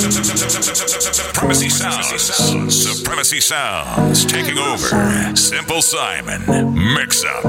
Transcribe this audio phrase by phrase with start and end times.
[0.00, 2.22] Supremacy Sounds.
[2.74, 5.36] Supremacy Sounds taking over.
[5.36, 6.42] Simple Simon.
[6.94, 7.42] Mix up.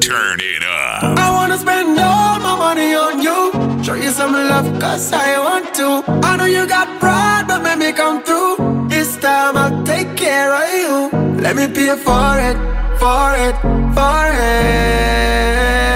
[0.00, 1.18] Turn it up.
[1.18, 3.52] I wanna spend all my money on you.
[3.84, 6.02] Show you some love, cause I want to.
[6.26, 8.56] I know you got pride, but make me come through.
[8.88, 11.10] This time I'll take care of you.
[11.38, 12.56] Let me pay for it,
[12.98, 13.56] for it,
[13.94, 14.26] for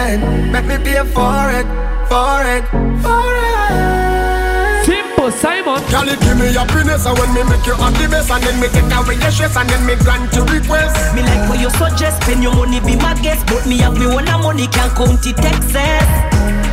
[0.05, 0.19] it.
[0.53, 1.67] Make me pay for it,
[2.11, 2.65] for it,
[3.03, 4.04] for it.
[5.25, 5.81] Simple Simon.
[5.89, 8.69] Girl, it give me happiness And when me make you happy best And then me
[8.69, 10.93] take away your stress And then me grant your request?
[11.15, 14.07] Me like what you suggest Spend your money be my guest But me have me
[14.07, 16.05] one money Can't count it excess.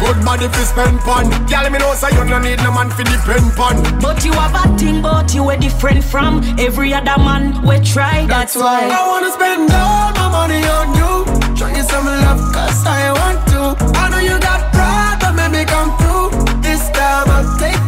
[0.03, 1.29] Good body fi spend pon.
[1.47, 3.77] Girl, me know say you no need no man fi depend pon.
[4.01, 8.25] But you have a thing But you are different from Every other man we try
[8.27, 8.89] That's, why.
[8.91, 11.23] I wanna spend all my money on you.
[11.55, 13.79] Show you some love Cause I want to.
[13.95, 16.59] I know you got pride But make me come through.
[16.59, 17.80] This time I'll take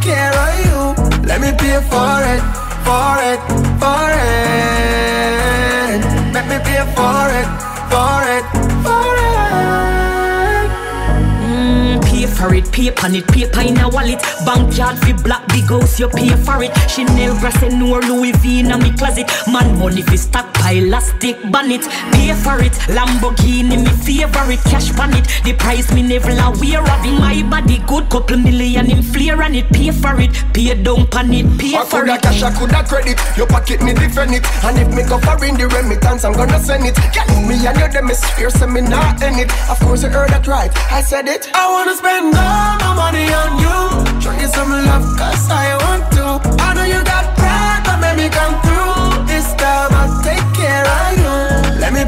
[1.54, 2.44] me pay for it
[2.86, 3.40] For it
[3.82, 6.02] For it
[6.34, 7.48] Make me pay for it
[7.92, 8.46] For it
[8.84, 9.23] For it
[12.44, 14.20] for it, pay on it, paper in a wallet.
[14.46, 16.72] Bank card fi black big house, you pay for it.
[16.90, 19.28] Chanel bracelet, no Louis V in a me closet.
[19.48, 21.84] Man money fi stockpile, stick bonnet.
[22.12, 24.60] Pay for it, Lamborghini me favorite.
[24.68, 27.80] Cash pan it, the price me never aware of in my body.
[27.88, 29.70] Good couple million in flare on it.
[29.72, 32.22] Pay for it, pay down pan it, pay I for coulda it.
[32.22, 33.20] cash, I coulda credit.
[33.38, 34.44] Your pocket me defend it.
[34.66, 36.96] And if me go foreign the remittance, I'm gonna send it.
[37.14, 39.50] Get me and you them is fierce and me not in it.
[39.70, 40.72] Of course you heard that right.
[40.92, 41.50] I said it.
[41.54, 43.78] I wanna spend all my money on you.
[44.22, 44.72] Show you some
[45.50, 46.26] I want to.
[46.64, 49.26] I know you got pride, but make me come through.
[49.26, 49.92] This time
[50.24, 51.34] take care of you.
[51.80, 52.04] Let me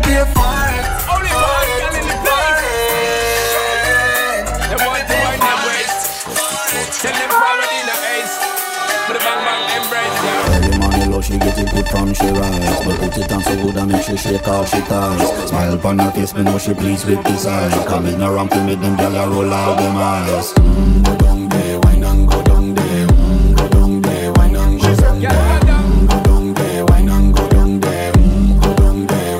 [11.58, 12.86] it good from she rise.
[12.86, 15.50] But put it on so good and make she shake all she ties.
[15.50, 18.80] Smile upon her face, me know she pleased with this eyes Coming around to make
[18.82, 20.54] them gyal roll out them eyes.
[20.54, 23.08] Mm, Go down there, wine and go down there.
[23.08, 25.32] Mm, Go down there, wine and go down there.
[25.32, 28.12] Mm, Go down there, wine and go down there.
[28.14, 29.40] Mm, Go down there.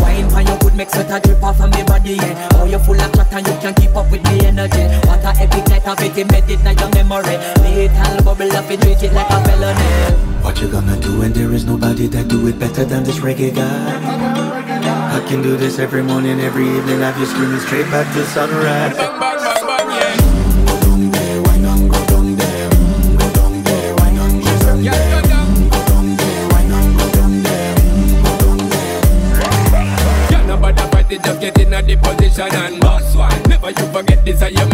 [0.00, 2.48] Wine for your good make sweat a drip off of me body, yeah.
[2.54, 4.84] Oh, you full of chat and you can't keep up with me energy.
[5.06, 7.36] What a epic night of it, embedded in your memory.
[7.62, 10.42] Little bubble up and treat it like a felony.
[10.42, 13.54] What you gonna do when there is nobody that do it better than this reggae
[13.54, 15.16] guy?
[15.16, 18.96] I can do this every morning, every evening, have you screaming straight back to sunrise
[18.96, 20.66] Bang bang bang bang.
[20.66, 22.70] Go down there, wine and go down there.
[23.18, 25.22] Go down there, wine and go down there.
[25.22, 25.68] go down.
[25.70, 27.74] Go down there, wine and go down there.
[28.22, 29.02] Go down there.
[30.30, 33.42] Yeah, nobody fight it, just get in a the position and boss one.
[33.48, 34.65] Never you forget this is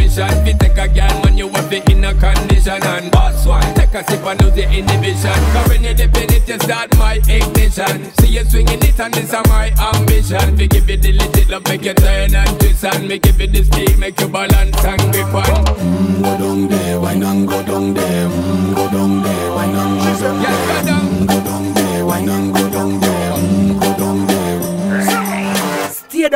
[4.03, 5.39] a sip and lose the inhibition.
[5.53, 8.13] Cause when you dip in it, you start my ignition.
[8.19, 10.57] See you swinging it and this is my ambition.
[10.57, 13.47] We give you the legit love, make you turn and twist and me give you
[13.49, 15.65] the speed, make you balance and grip on.
[15.77, 18.29] Mm, Go down there, wine and go down there.
[18.29, 20.83] Mm, Go down there, wine and go down there.
[20.83, 22.62] Mm, Go down there, wine and go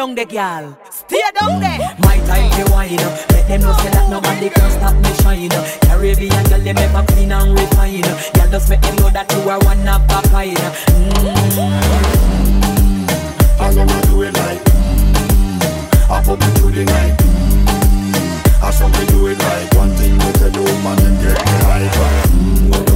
[0.06, 0.78] down there, girl.
[0.90, 1.78] Stay down there.
[1.98, 3.30] My time to wine up.
[3.30, 5.50] Let them know say that nobody can stop me shine.
[5.82, 8.02] Caribbean girl, them ever clean and refine.
[8.02, 10.58] Girl, just make them know that you are one of a kind.
[13.58, 18.86] I wanna do it like mm, I pop it through the night mm, I saw
[18.86, 22.95] me do it like One thing with the woman and get me hyper mm,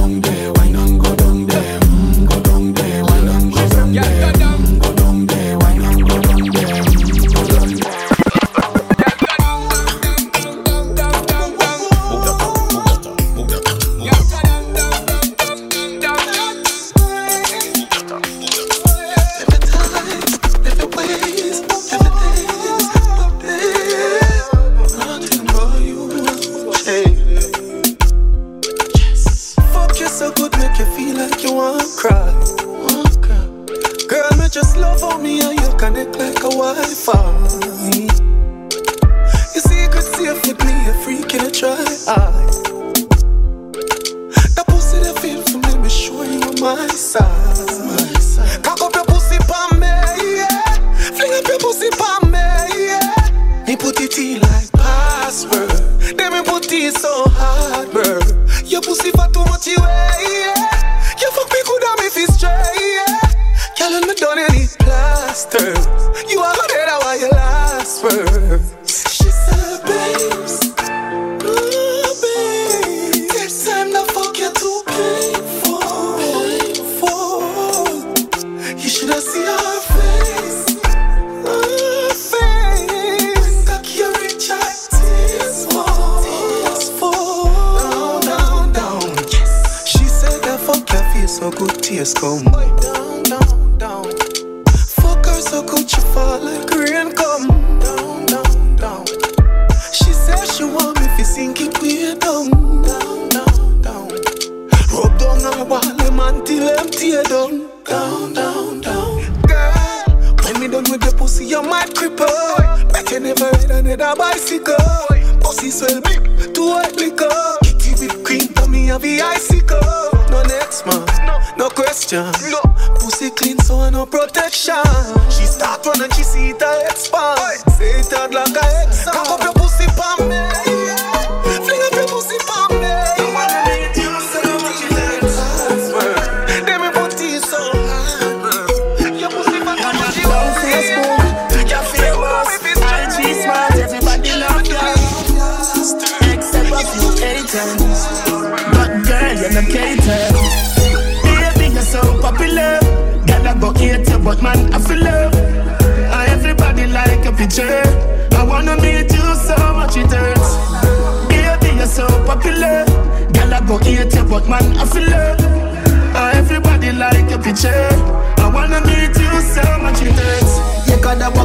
[92.03, 93.00] chase come.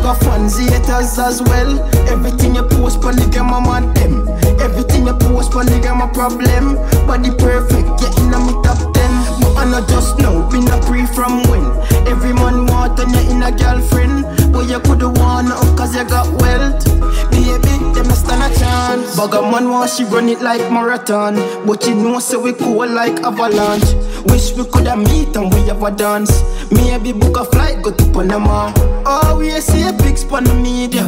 [0.07, 1.83] Got fans, haters as well.
[2.07, 4.29] Everything you post the game, I'm on them.
[4.63, 6.79] Everything you post the game, a problem.
[7.11, 9.13] Body perfect, yeah, in me top ten.
[9.43, 11.67] But I not just know, been a pre from when.
[12.07, 14.23] Every man want and you in a girlfriend.
[14.53, 16.87] But you coulda won up cause you got wealth.
[17.35, 19.17] Baby, them a stand a chance.
[19.17, 21.35] Bag a man want she run it like marathon.
[21.67, 23.91] But you know, so we cool like avalanche.
[24.31, 26.31] Wish we coulda meet and we have a dance.
[26.71, 28.71] Maybe book a flight, go to Panama.
[29.09, 31.07] Oh, we see a pics on the media.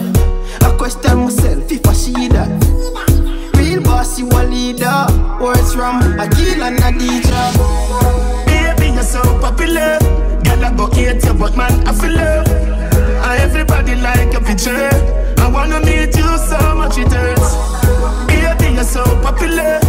[0.62, 2.46] I question myself if I see that.
[3.56, 5.06] Real boss, you a leader.
[5.42, 7.42] Words from Akil and Adija.
[8.46, 9.98] Baby, you're so popular.
[10.46, 12.46] Girl, I go hate you, but man, I feel love.
[12.46, 14.90] And uh, everybody like your picture.
[15.38, 17.56] I wanna meet you so much it hurts.
[18.28, 19.80] Baby, you're so popular.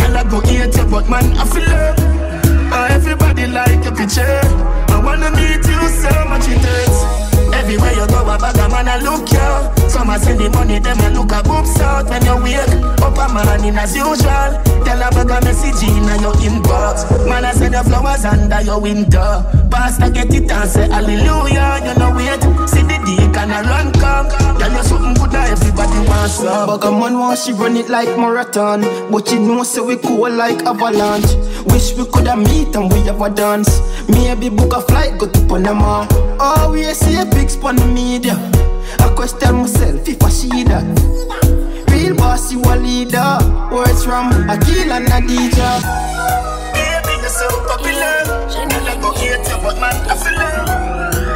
[0.00, 1.98] Girl, I go hate you, but man, I feel love.
[1.98, 4.40] And uh, everybody like your picture.
[4.88, 7.27] I wanna meet you so much it hurts.
[7.68, 9.90] Everywhere you go, a bag of man a look you.
[9.90, 12.64] Some a send the money, them a look a boobs out when you wake
[13.38, 14.50] a morning as usual.
[14.84, 17.06] Tell a bag of message in uh, your inbox.
[17.28, 19.44] Man I send the flowers under your window.
[19.70, 21.80] Pastor get it and say hallelujah.
[21.84, 24.28] You know wait, see the deacon a run come.
[24.58, 26.66] Tell you something good that everybody wants some.
[26.68, 28.82] Bag a man want she run it like marathon.
[29.10, 31.34] But you know, so we cool like avalanche.
[31.66, 33.80] Wish we coulda meet and we have a dance.
[34.08, 36.06] Maybe book a flight, go to Panama.
[36.40, 37.24] Oh, we see a
[37.64, 38.34] on the media.
[39.00, 41.47] I question myself if I see that.
[42.38, 43.38] Real boss, you a leader.
[43.74, 45.82] Words from Akil and Adija.
[46.72, 48.22] Baby, you're so popular.
[48.46, 50.68] Girl, I go hate you, but man, I feel love.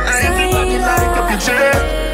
[0.07, 1.73] And everybody like a picture.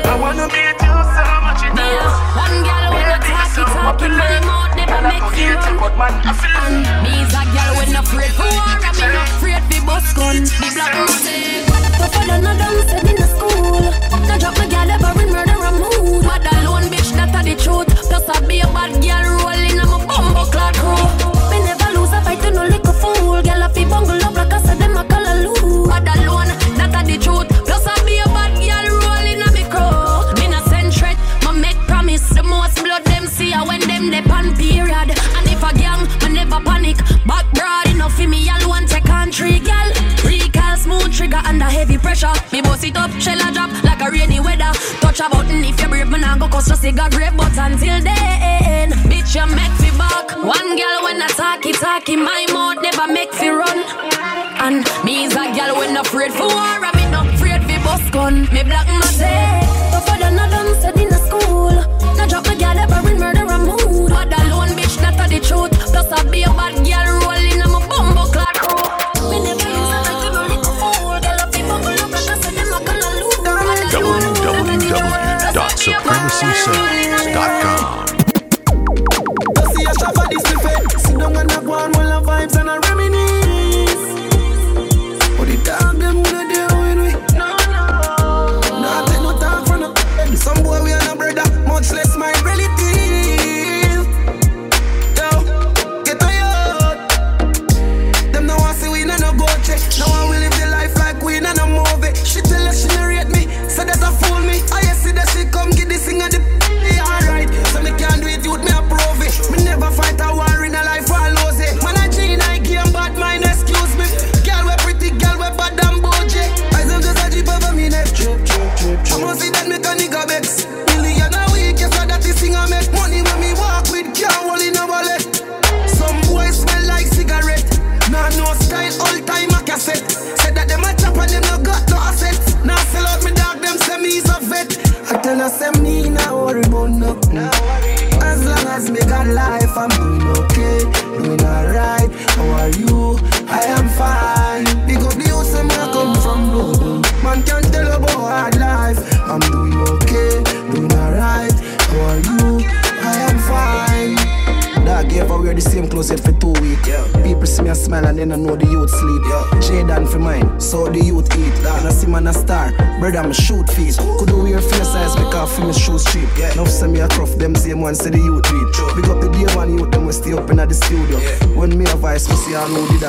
[0.09, 2.17] I wanna meet you so much it hurts.
[2.33, 5.77] One girl when I talk it up in my mouth never make you run.
[5.79, 7.05] But man, I feel love.
[7.05, 10.37] Me's a girl when not afraid for war and me not afraid for bus gun.
[10.49, 11.69] The black music.
[12.01, 13.93] My father no done said in the school.
[14.29, 16.25] No drop my gal ever in murder a mood.
[16.25, 17.87] Bad alone bitch that a the truth.
[18.09, 20.95] Plus I be a bad girl rolling on my bumbo clad crew.
[20.95, 21.49] Oh.
[21.51, 23.43] Me never lose a fight to no little fool.
[23.43, 25.87] Gal a fi bungle up like I said them a a loo.
[25.87, 27.49] Bad alone that a the truth.
[27.65, 30.35] Plus I be a bad girl rolling on me crew.
[30.39, 32.29] Me no send threat, my make promise.
[32.31, 35.11] The most blood them see a when them they pan period.
[35.37, 36.99] And if a gang, me never panic.
[37.27, 39.89] Back broad enough for me alone take three gal.
[40.25, 42.35] Recall smooth trigger under heavy pressure.
[45.19, 47.35] Touch a button if you brave, me nah go cause just cigar grape.
[47.37, 50.31] But until then, bitch you make me back.
[50.37, 53.79] One girl when I talk it, talk in my mouth never make me run.
[54.63, 58.11] And me is a girl when i afraid for war, me not afraid for bus
[58.11, 58.43] gun.
[58.53, 59.68] Me black my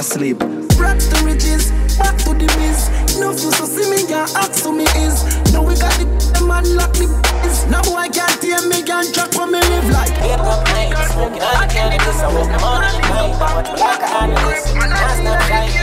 [0.01, 0.39] see I know did sleep.
[0.79, 2.89] Back to riches, back to the biz.
[3.20, 5.24] No you so see me can't ask who me is.
[5.51, 7.08] Now we got the, the man lock the
[7.44, 7.65] biz.
[7.68, 10.12] Now boy can't tell me can't track for me live like.
[10.22, 12.20] Wake up night, smoking all the cannabis.
[12.22, 14.74] I woke up on the night, but me like an analyst.
[14.75, 15.79] That's not like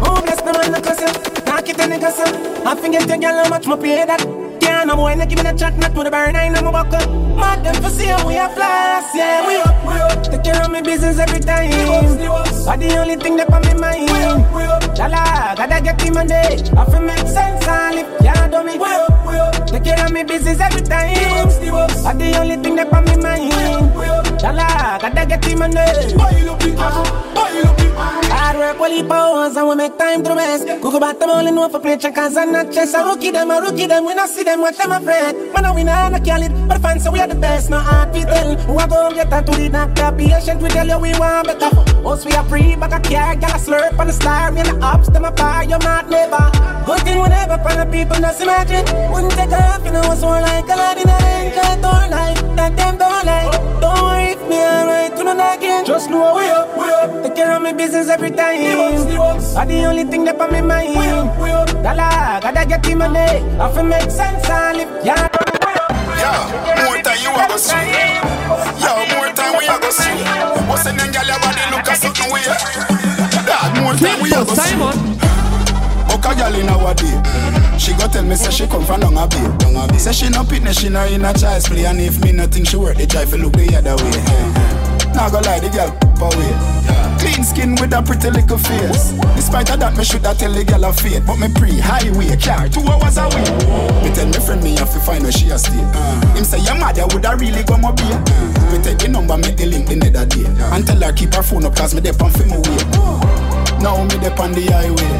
[0.00, 1.12] Oh, bless the man, the cousin.
[1.44, 2.66] Knock it in the cousin.
[2.66, 4.47] I forget the girl how much my pay that.
[4.78, 6.70] Yeah, no boy, not give me a chat, not to the burn, I ain't no
[6.70, 7.34] buckle.
[7.34, 10.22] Mad them for see we are flash, yeah, we up, we up.
[10.22, 11.72] Take care of my business every time.
[12.64, 14.08] But the only thing that on my mind.
[14.94, 16.62] Chala, gotta get him on day.
[16.78, 18.78] I feel make sense, I live, yeah, do me.
[18.78, 19.66] We up, we up.
[19.66, 21.48] Take care of my business every time.
[22.04, 23.50] But the only thing that on my mind.
[24.38, 26.14] Chala, gotta get him on day.
[26.16, 27.87] Buy up, buy up.
[28.48, 30.66] Hard work, well, powers, and we make time to rest.
[30.80, 32.94] Google back them all in one for play checkers and not chess.
[32.94, 35.52] A rookie them, a rookie them, we not see them, watch them afraid.
[35.52, 38.10] Man, I win, I call it, but fans say we are the best, no hard
[38.14, 38.56] to tell.
[38.56, 41.87] Who are going get that to the doctor, patient, we tell you we want better.
[42.06, 44.68] Us, we are free, but I can't get a slurp on the star, me and
[44.68, 46.50] the ups, them a fire, you're not never.
[46.86, 48.84] Good thing whenever, for the people just imagine.
[49.12, 52.10] Wouldn't take off, you know, it's more like a lot in a rain, can't don't
[52.10, 53.52] like, that them don't like.
[53.80, 55.84] Don't worry if me alright, do not again.
[55.84, 57.22] Just know we up, we up.
[57.24, 58.58] Take care of my business every time.
[59.56, 60.94] Are the only thing that on my mind.
[61.82, 63.18] Dollar, gotta get the money.
[63.18, 65.04] I feel make sense and live.
[65.04, 65.28] Yeah.
[66.18, 68.37] Yeah, more time you a go see.
[68.82, 70.10] Yo, more time we a go see.
[70.68, 71.26] What's the name, girl?
[71.26, 72.42] Your body look a certain way.
[73.46, 74.76] Dad, more time we a go see.
[76.12, 77.14] Oka girl in our day.
[77.78, 79.98] She go tell me say she come from down a bay.
[79.98, 82.66] Say she no pitness, she no in a child's play, and if me no think
[82.68, 85.12] she work, they try look the other way.
[85.14, 85.90] Now go lie, the girl
[86.22, 87.07] away.
[87.18, 89.12] Clean skin with a pretty little face.
[89.34, 91.22] Despite of that, me shoulda tell the girl a fate.
[91.26, 93.44] But me pre-highway car two hours away.
[94.02, 95.74] Me tell me friend me have to find where she a stay.
[95.78, 96.34] Uh.
[96.34, 98.14] Him say your mother woulda really go my beer.
[98.14, 98.72] Uh.
[98.72, 100.46] Me take the number, make the link the nether day.
[100.46, 100.74] Uh.
[100.74, 102.78] And tell her keep her phone up cause me dep on fi me way.
[103.82, 105.12] Now me dep on the highway.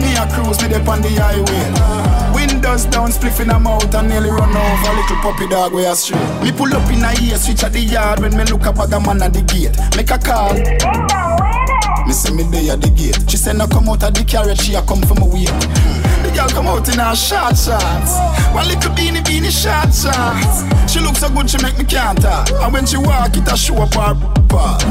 [0.00, 2.03] Me a cruise, me dep on the highway.
[2.64, 6.16] Windows down, spliff in a and nearly run over a little puppy dog I street.
[6.42, 8.88] Me pull up in a ear, switch at the yard when me look up at
[8.88, 9.76] the man at the gate.
[9.94, 10.54] Make a call.
[12.06, 13.30] Me say me there at the gate.
[13.30, 16.03] She said no come out of the carriage, she a come from a wake.
[16.34, 18.18] Girl come out in her short shorts.
[18.52, 20.66] One little beanie beanie short shorts.
[20.92, 22.50] She looks so good, she make me can't talk.
[22.50, 24.14] And when she walk, it a show up her
[24.48, 24.82] part.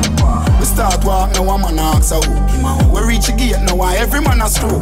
[0.60, 2.94] We start walk, now one man ask her who.
[2.94, 4.82] We reach the gate, now every man a screw.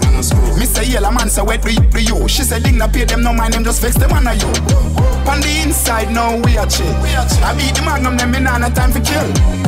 [0.71, 2.27] Say yellow man say wet for you.
[2.29, 4.47] She said, ding not pay them no mind, them just vex them on you.
[5.27, 6.87] On the inside, now we a chill.
[7.43, 9.27] I beat the magnum, them me nah no time for kill.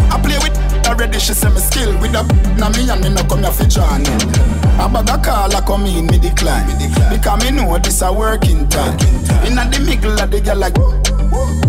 [0.10, 2.24] I play with already, she say me skill with a
[2.58, 4.22] now me and me no come here for join in.
[4.80, 6.68] A bag a call, I come in, me decline.
[7.10, 8.98] Because me know this a working time.
[9.46, 10.76] Inna the middle of the girl like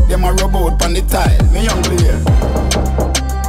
[0.08, 1.52] them a rub out on the tile.
[1.52, 2.18] Me young here.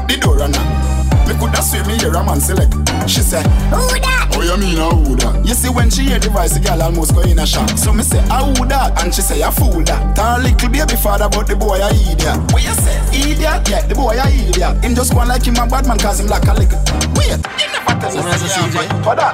[0.08, 0.85] The door a knock.
[1.28, 2.74] Me coulda swear me hear a man select.
[3.10, 3.42] She say,
[3.74, 4.30] Who that?
[4.34, 5.46] Oh, you mean a who that?
[5.46, 7.70] You see when she hear the voice, the girl almost go in a shock.
[7.78, 9.02] So me say, a who that?
[9.04, 10.16] And she say, a fool that.
[10.16, 12.38] Tell little baby father about the boy a idiot.
[12.52, 12.98] What you say?
[13.14, 13.68] Idiot?
[13.70, 14.84] Yeah, the boy a idiot.
[14.84, 16.72] Him just go like him a bad man cause him like a lick.
[17.18, 19.34] Wait, you never tell me say yeah, for that.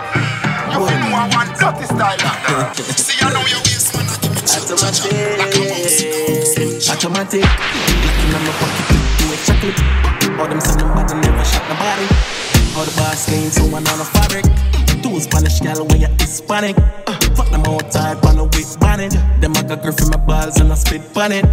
[0.72, 2.76] You feel more one dirty style like.
[2.96, 5.12] See, I know you waste man, I give me Automatic.
[6.88, 7.44] Automatic.
[7.44, 9.01] Like in my pocket,
[9.32, 9.80] a chocolate.
[10.40, 12.08] All them say nobody never shot nobody.
[12.76, 14.46] All the boss clean, so man on the fabric.
[15.02, 16.78] Two Spanish gal where you Hispanic.
[17.08, 19.14] Uh, fuck them all tight on the weak bonnet.
[19.42, 21.46] Them I got girl from my balls and I spit on it.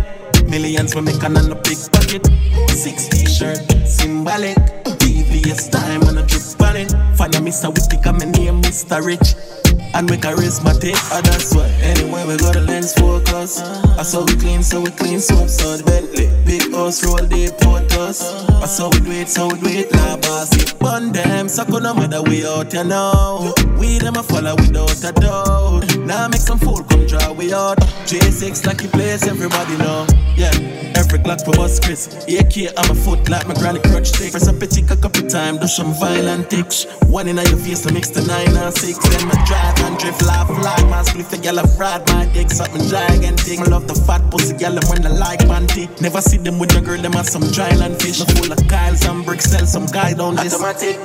[0.49, 2.27] Millions for make on a big bucket.
[2.71, 4.57] Six t-shirt, symbolic.
[4.99, 6.91] VVS time and a drip on it.
[7.17, 7.73] Find a Mr.
[7.73, 9.05] Whippy, come and name Mr.
[9.05, 9.58] Rich.
[9.95, 13.61] And we charismatic, oh ah, that's why Anyway we got the lens focus.
[13.63, 17.51] Ah, I saw we clean, so we clean, so so Bentley Big house, roll the
[17.61, 21.13] porters I ah, saw we do it, so we do it Nah boss, it bun
[21.13, 23.55] them So no matter we out, you know.
[23.79, 25.99] We them a follow without a doubt.
[25.99, 27.79] Now make some fool come draw we out.
[28.09, 30.07] J6 like you place, everybody know.
[30.37, 30.51] Yeah,
[30.95, 32.07] every Glock for us Chris.
[32.29, 34.31] AK, I'm a foot like my granny crutch stick.
[34.33, 36.87] Press a a couple time, do some violent ticks.
[37.09, 38.99] One in your face, to mix the nine and six.
[38.99, 42.83] Then my drive and drift, laugh, like my split the yellow fraud, my dick something
[42.89, 43.59] gigantic.
[43.61, 45.89] I love the fat pussy yellow when I like panty.
[46.01, 48.25] Never see them with a girl, them have some dry land fish.
[48.25, 50.55] Full of Kyle, some bricks, sell some guy down this.
[50.55, 50.97] Automatic.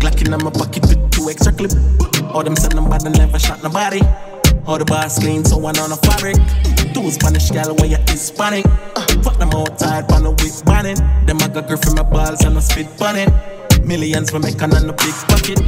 [0.00, 1.72] Glock in my pocket with two extra clip.
[2.34, 4.00] All them send them bad and never shot nobody.
[4.66, 6.36] All the bars clean, so one on a fabric.
[6.92, 8.66] Two Spanish gal where you Hispanic.
[8.96, 10.96] Uh, fuck them outside, pan a whip banning.
[11.26, 13.57] Them I got girl from my balls and I spit banning.
[13.84, 15.58] Millions for making on a big bucket.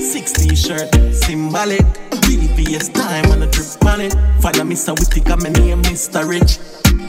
[0.00, 1.84] Six t-shirt, symbolic.
[2.30, 4.14] VVS time and a drip on it.
[4.40, 4.98] Father Mr.
[4.98, 6.28] Witty, I'm a name Mr.
[6.28, 6.58] Rich.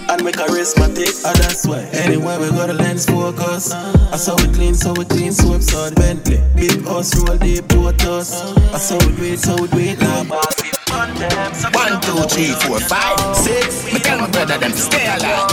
[0.09, 1.87] And make charismatic, oh that's why.
[1.93, 3.71] Anywhere we go, the lens focus.
[3.71, 5.95] I saw we clean, so we clean, so absurd.
[5.95, 8.33] Bentley, big house, roll deep, put us.
[8.73, 10.81] I saw we do it, so we do it, it.
[10.91, 13.85] One, two, three, four, five, six.
[13.93, 15.49] Me tell my brother them to stay alive.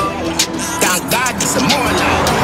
[0.81, 2.38] Thank God this is more life.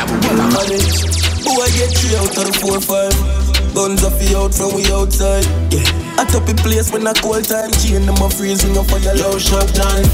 [0.00, 0.96] And Gaza we will manage.
[1.44, 3.12] Boy get three out of the four five.
[3.74, 5.44] Guns off the out from we outside.
[5.70, 5.84] Yeah.
[6.18, 7.70] I top a place when I cold time.
[7.72, 10.04] Chain them a freezing up for your low shop time.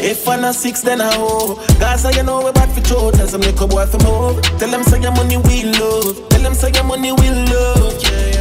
[0.00, 1.56] If I'm not six, then I hoe.
[1.78, 3.14] Gaza, you know we bad for throat.
[3.14, 4.40] Tell some little boy from home.
[4.58, 6.28] Tell them say your money we love.
[6.30, 8.02] Tell them say your money we love.
[8.02, 8.33] Yeah.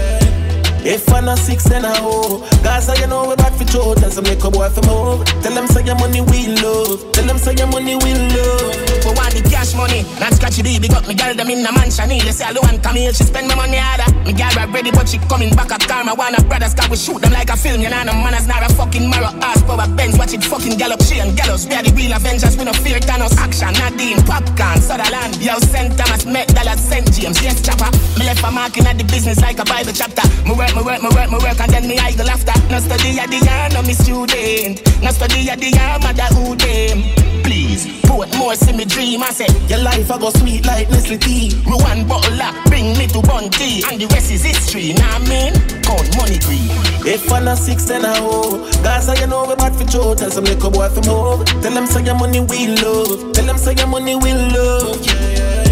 [0.86, 2.44] If I'm not six, then I hoe.
[2.64, 3.98] Gaza, you know we bad for throat.
[3.98, 5.24] Tell some little boy from home.
[5.42, 7.00] Tell them say your money we love.
[7.14, 8.76] Tell them say your money we love.
[9.04, 10.88] We want the cash money, not scratchy baby.
[10.92, 12.12] Got me girl them in the mansion.
[12.12, 14.12] To say alone come here, she spend my money harder.
[14.28, 16.16] Me girl right ready, but she coming back at karma.
[16.16, 17.80] Wanna brothers, cause we shoot them like a film.
[17.80, 19.32] You know, no manners, not a fucking marrow.
[19.40, 21.00] Ass power Benz, watch it fucking gallop.
[21.08, 22.60] She and gallows, we are the real Avengers.
[22.60, 23.40] We no fear Thanos.
[23.40, 25.40] Action, Nadine, popcorn, Sutherland.
[25.40, 25.96] Yo, St.
[25.96, 27.08] Thomas, Met, Dallas, St.
[27.16, 27.40] James.
[27.40, 27.88] Yes, chopper.
[28.20, 30.28] Me left a marking at the business like a Bible chapter.
[30.44, 32.54] Me work, me work, me work, me work, and then me idle after.
[32.70, 34.82] No study at the year, no me student.
[35.02, 37.04] No study at the year, mother who them.
[37.44, 39.22] Please, put more see me dream.
[39.22, 41.52] I say, Your life I go sweet like Nestle tea.
[41.66, 44.94] me bottle up, bring me to Bunty, and the rest is history.
[44.94, 46.66] Nah, man, count money green.
[47.06, 48.64] If I'm not six, then I hoe.
[48.82, 50.20] Gaza, you know we bad for throat.
[50.20, 51.46] Tell some little boy from home.
[51.62, 53.34] Tell them say your money we love.
[53.34, 55.06] Tell them say your money we love.
[55.06, 55.63] Yeah, yeah.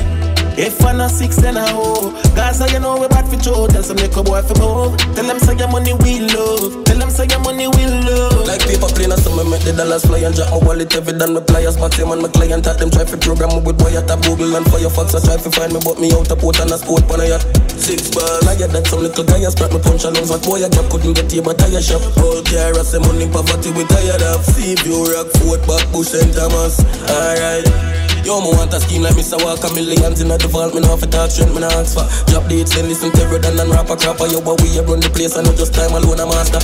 [0.58, 2.12] If I'm not six, then I hoe.
[2.36, 3.72] Gaza, you know we bad for throat.
[3.72, 4.98] Tell some little boy from home.
[5.16, 6.84] Tell them say your money we love.
[6.86, 8.46] Tell them say your money we love.
[8.46, 11.34] Like paper plane, so me make the dollars fly and drop my wallet every done
[11.34, 11.78] me pliers.
[11.78, 14.56] But him and my client at them try to program me with wire tap Google
[14.56, 15.16] and Firefox.
[15.16, 17.26] I try to find me, but me out a port and a sport on a
[17.26, 17.44] yacht.
[17.74, 20.30] Six ball, I get that some little guy spread me punch and lungs.
[20.30, 22.04] But boy, I drop couldn't get here, but tire shop.
[22.20, 24.46] Whole car, I say money poverty we tired of.
[24.46, 26.80] See you rock, Fort back, Bush and Thomas.
[27.10, 27.91] Alright.
[28.24, 29.42] Yo, me want a scheme like Mr.
[29.44, 32.48] Walker Millions in the vault, me not for talk strength, me not ask for Drop
[32.48, 35.36] dates, then listen to Redden and rapper crapper Yo, but we run the place.
[35.36, 36.62] And not just time alone a master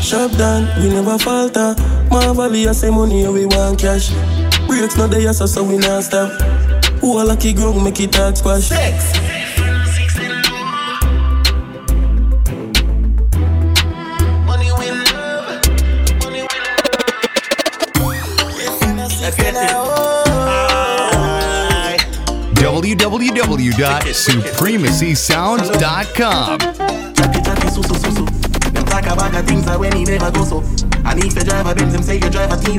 [0.00, 1.74] Shop down, we never falter.
[2.10, 4.10] Marvel, I say money, we want cash.
[4.66, 6.30] Breaks not there, so, so we not stop.
[7.00, 8.70] Who a lucky ground, make it talk squash.
[8.70, 9.27] Money
[32.30, 32.78] chatty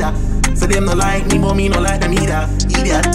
[0.56, 0.68] so.
[0.70, 2.48] Them no like me, but me no like them either.
[2.70, 3.06] Idiot.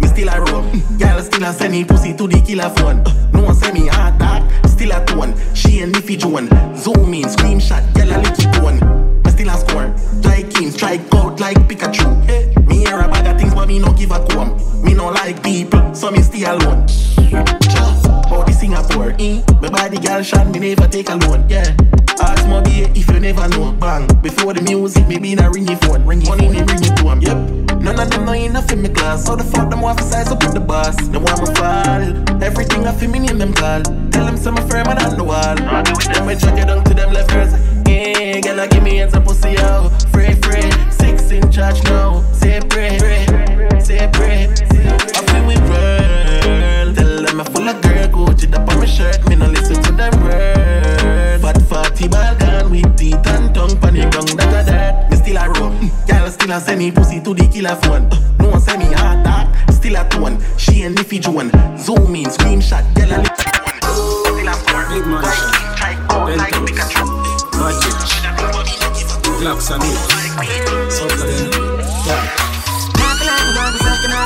[0.00, 0.62] Me still a roll.
[0.98, 3.02] Girl still a send me pussy to the killer phone.
[3.32, 4.42] No one send me that.
[4.66, 5.34] Still a tone.
[5.54, 6.48] She and Niffy Joan.
[6.76, 7.82] Zoom in, screenshot.
[7.94, 9.22] Girl a lick it tone.
[9.22, 9.96] Me still a score.
[10.20, 12.66] Strike in, strike out like Pikachu.
[12.68, 14.56] Me hear a bag of things, but me no give a comb.
[14.84, 15.77] Me no like people,
[16.08, 16.86] so me stay alone.
[18.28, 19.42] About the Singapore, eh?
[19.60, 21.76] My body girl shot me never take a loan, yeah.
[22.20, 24.06] Ask my bae if you never know, bang.
[24.22, 27.20] Before the music, maybe in a ringy phone, ring money me bring it to 'em,
[27.20, 27.36] yep.
[27.80, 30.30] None of them know enough in my class, so the fuck them want to size
[30.30, 30.96] up with the boss.
[30.96, 33.82] Them want me fall, everything I feel me name them call.
[34.10, 35.56] Tell them some firm and on the wall.
[35.56, 37.52] Them me drag you down to them left girls.
[37.86, 40.70] Yeah, girl, give me hands and pussy out, free free.
[40.90, 44.67] Six in charge now, say pray, pray, say pray.
[56.48, 58.08] Still a send me pussy to the killer phone.
[58.38, 60.38] No one send me hard talk, still a tone.
[60.56, 63.36] She and Niffy Joan, zoom in, screenshot, girl a lick.
[63.36, 64.88] Still a score.
[64.88, 65.22] Big man.
[65.76, 67.04] Try out like Pikachu.
[67.58, 67.92] Magic.
[69.38, 70.90] Glocks on it.
[70.90, 72.47] Something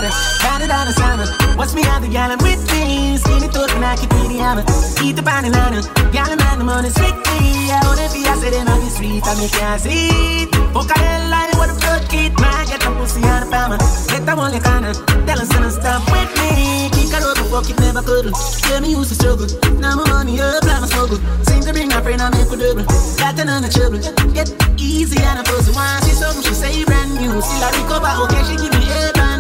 [0.03, 1.57] like that.
[1.57, 3.17] Watch me have the gallon with me.
[3.17, 4.65] Skinny thought and I keep the hammer.
[5.05, 5.83] Eat the panty liner.
[6.11, 7.71] Gallon man, the money strictly.
[7.71, 10.55] I wanna be a sitting on the street and me can't see it.
[10.75, 12.33] Fuck a hell like what a blood kid.
[12.41, 13.79] Man, get the pussy out of palmer.
[14.11, 14.93] Get the one you kinda.
[15.27, 16.91] Tell us to stop with me.
[16.91, 18.33] Kick her up, fuck it, never could.
[18.69, 19.47] Yeah, me used to struggle.
[19.79, 21.19] Now my money up, like my struggle.
[21.47, 22.19] Seem to bring my friends.
[22.19, 22.87] brain I make a dribble.
[23.21, 24.01] Got another trouble.
[24.35, 25.71] Get easy and a pussy.
[25.73, 27.41] Once see something, she say brand new.
[27.41, 29.32] Still I recover, okay, she give me a bandu.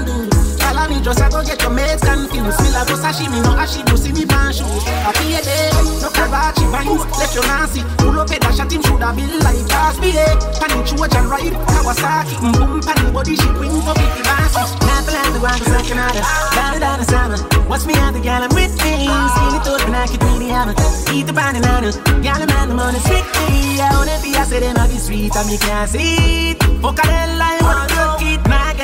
[0.72, 2.56] Tell me just I go get your mates confused.
[2.56, 4.82] Still I go sashimi, no ashibu, see me pan shoes.
[5.04, 5.68] I pay a day,
[6.00, 7.04] no kabachi vines.
[7.20, 10.16] Left your Nancy, pull up it, shot him shoulda been like Cosby.
[10.16, 10.32] Eh?
[10.56, 12.40] Pan him George and ride, Kawasaki.
[12.40, 14.64] Boom, pan him body, she bring for bossy.
[14.80, 16.24] Now the land, the one, the second order.
[16.56, 17.38] Down, down, the summer.
[17.68, 19.12] Watch me out the gal, I'm with me.
[19.12, 20.72] See me through the knock, it really hammer.
[21.12, 21.92] Eat the banana.
[22.24, 23.76] Gal, I'm on the money, strictly.
[23.76, 26.64] I wanna be, I said, in all the street, and me can't see it.
[26.64, 28.31] A hell, I wanna look it.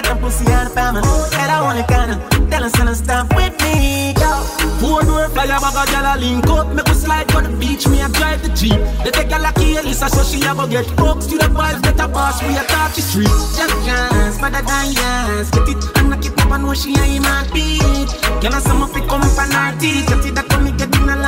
[0.08, 1.02] I the pussy out of family.
[1.36, 2.16] And I wanna kinda
[2.50, 4.14] tell her, son, stop with me.
[4.14, 4.40] Go.
[4.80, 6.72] Four door bag a gal, a link up.
[6.72, 8.80] Make us slide on the beach, me, I drive the jeep.
[9.04, 11.28] They take a lucky Elisa, so she go get fucked.
[11.28, 13.28] To the boys, get a boss, we a touch the street.
[13.56, 15.50] Just chance, better than yes.
[15.50, 18.08] Get it, and knock it up, and know she ain't my beat.
[18.40, 20.08] Girl, I some of it come up and her teeth.
[20.08, 20.47] Get that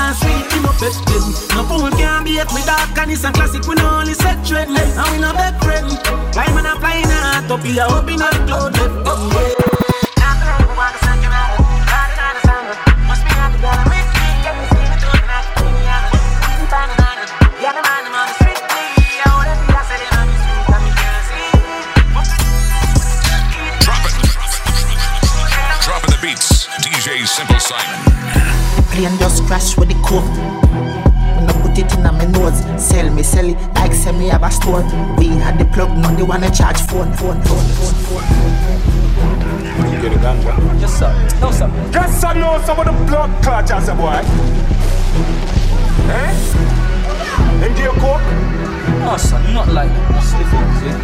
[0.01, 0.47] in last week.
[0.53, 1.25] You know, bet, bet.
[1.55, 3.67] No fool can't be it with dark, and it's a classic.
[3.67, 5.89] We no only set trend, and we no bet friend.
[6.35, 9.71] Why man a flying out, up here, up in a cloud, left up, yeah.
[13.61, 13.90] Dropping the
[34.71, 35.17] me have a store.
[35.19, 38.25] We had the plug, now they wanna charge phone, phone, phone, phone, phone.
[39.93, 40.81] You get a ganja?
[40.81, 41.13] Yes, sir.
[41.41, 41.71] No, sir.
[41.93, 44.23] Yes, sir, no, some of the blood clots as a boy.
[46.11, 46.35] Eh?
[47.65, 48.23] And do you coke?
[49.01, 49.39] No, sir.
[49.53, 49.91] Not like
[50.23, 50.99] sniffing, yeah.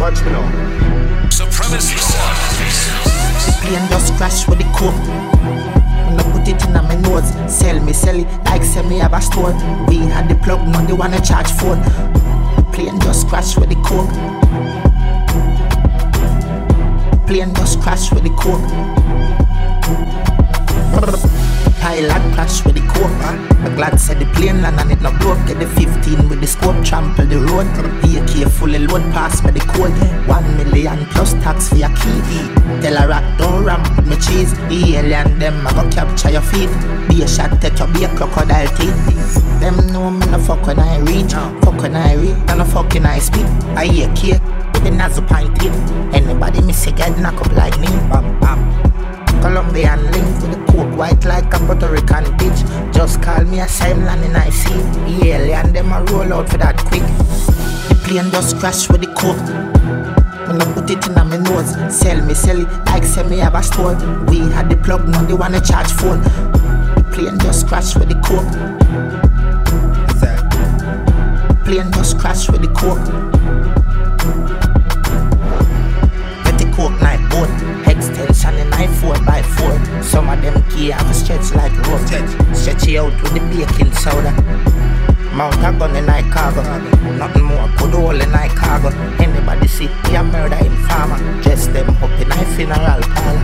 [0.00, 1.30] Watch me now.
[1.30, 3.60] Supremacy Sounds.
[3.60, 5.83] Plane just crash with the coke.
[6.04, 9.12] When I put it in my nose, sell me, sell it like say me have
[9.12, 9.52] a store.
[9.88, 11.82] We had the plug, now they wanna charge phone.
[12.72, 14.10] Plane just crash with the coke.
[17.26, 18.60] Plane just crash with the coke.
[21.84, 23.12] Pilot crash with the coke.
[23.60, 25.36] I'm glad said the plane land and it no broke.
[25.46, 27.68] Get the 15 with the scope, trample the road.
[28.08, 29.92] AK fully load pass me the code.
[30.26, 32.24] One million plus tax for your key.
[32.80, 34.56] Tell a rat don't ramp with me cheese.
[34.72, 36.72] The alien them I go capture your feet.
[37.06, 39.60] Be a shot take your be a crocodile teeth.
[39.60, 41.34] Them know me no fuck when I reach.
[41.34, 43.44] Fuck when I reach, and no fucking I speak.
[43.76, 44.40] I cake
[44.72, 45.74] with the nozzle pint in.
[46.14, 47.88] Anybody miss a get knock up like me.
[48.08, 49.13] Bam bam.
[49.40, 52.92] Colombian link with the coke white like a Puerto Rican bitch.
[52.92, 54.74] Just call me a same and I see.
[55.04, 57.02] The alien them a roll out for that quick.
[57.88, 59.38] The plane just crash with the coke.
[60.48, 63.54] When I put it in my nose, sell me, sell it like say me have
[63.54, 63.94] a store.
[64.26, 66.20] We had the plug, now they wanna charge phone.
[66.20, 68.44] The plane just crash with the coke.
[71.64, 73.00] Plane just crash with the coke.
[79.04, 82.00] In 4 by 4 Some of them key have a stretch like rope
[82.54, 84.32] Stretch it out with the baking soda.
[85.34, 86.62] Mount a gun in I cargo
[87.12, 88.88] Nothing more put all in I cargo
[89.22, 91.18] Anybody see me a murder informer.
[91.42, 93.42] Dress them up in I funeral parlor.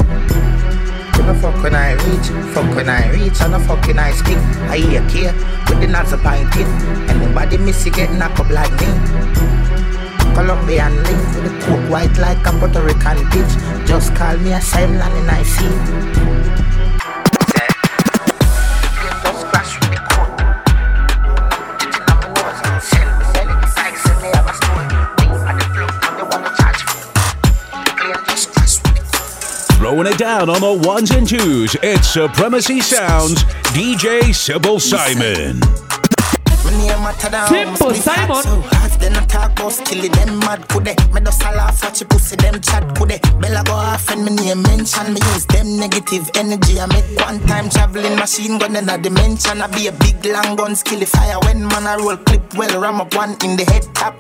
[1.17, 4.39] You know fuck when I reach Fuck when I reach and a fucking I speak
[4.73, 5.35] I hear care
[5.69, 6.67] with the nuts up pint in.
[7.11, 9.30] Anybody miss it get knocked up like me
[10.35, 13.87] Colombian link with the coke white like a Puerto Rican bitch.
[13.87, 16.21] Just call me a same land in I see.
[29.79, 33.43] Throwing it down on the ones and twos, it's Supremacy Sounds,
[33.75, 35.61] DJ Simple Simon.
[37.49, 38.80] Simple Simon.
[39.01, 40.97] Then I talk about skilly them mad could they?
[41.13, 43.19] Me just a laugh watch pussy them chat could they?
[43.41, 46.79] Bella go off and me name mention me use them negative energy.
[46.79, 49.61] I make one time traveling machine gun in a dimension.
[49.61, 53.01] I be a big long gun skilly fire when man I roll clip well ram
[53.01, 54.15] up one in the head top.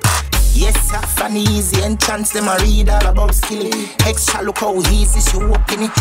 [0.52, 3.70] Yes, sir, funny easy entrance, them a read all about skilly.
[4.04, 5.94] Extra look how easy she walking it.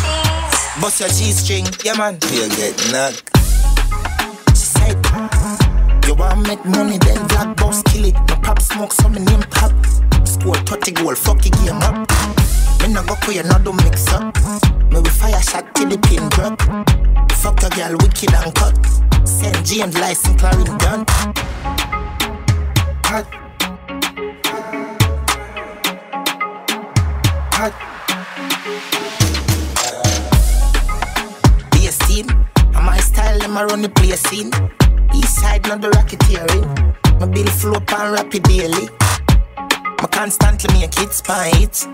[0.82, 2.16] Bust your G-string, yeah man.
[2.32, 3.39] You get knocked.
[6.10, 8.16] You want make money, then black boss kill it.
[8.16, 9.72] My pop smoke, so me name pop.
[10.26, 12.10] Score 30 goal, fuck your game up.
[12.82, 14.36] Me no go for you, no do mix up.
[14.92, 16.60] Me we fire shot till the pin drop.
[17.34, 18.76] Fuck a girl, wicked and cut.
[19.24, 21.06] Send James license, Clarin gun.
[23.06, 23.28] Hot.
[27.54, 27.74] Hot.
[31.72, 31.94] Be a.
[32.76, 34.52] And my style, them a run the play scene.
[35.16, 36.66] East side, not the racketeering.
[37.20, 38.90] My bill flow up and rapid daily.
[39.58, 41.88] I constantly make it spite.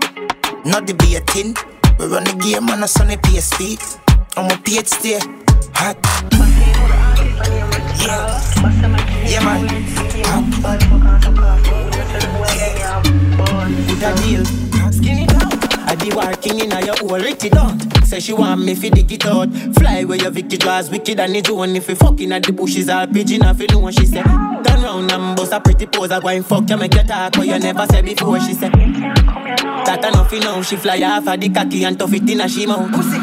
[0.64, 1.56] Not debating.
[1.98, 3.78] We run the game on a sunny PSP.
[4.36, 5.18] I'm a stay
[5.74, 5.96] hot.
[9.24, 9.66] Yeah, yeah, man.
[13.86, 14.44] Good a deal.
[14.92, 15.52] Skinny down.
[15.88, 19.10] I be working in a your whole Ricky don't Say she want me fi dig
[19.10, 19.52] it out.
[19.74, 22.88] Fly where your Vicky draws wicked and it's one If we fucking at the bushes
[22.88, 24.22] all pigeon off you know what she say.
[24.22, 27.36] Turn round and bust a pretty pose I go and fuck you make you talk
[27.36, 31.40] What you never said before she say That enough you know She fly off of
[31.40, 33.18] the cocky and tough it in a she mouth Pussy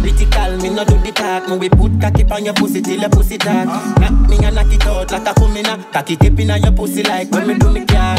[0.00, 3.10] Critical, me no do the talk Me we put cocky on your pussy till your
[3.10, 3.66] pussy talk.
[4.00, 7.30] Knock me and knock it out like a kumina Cocky tip in your pussy like
[7.30, 8.16] when me do me car